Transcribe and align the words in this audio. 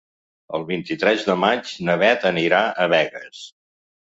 El 0.59 0.63
vint-i-tres 0.69 1.25
de 1.27 1.35
maig 1.41 1.75
na 1.91 1.99
Beth 2.05 2.27
anirà 2.31 2.63
a 2.71 2.89
Begues. 2.97 3.45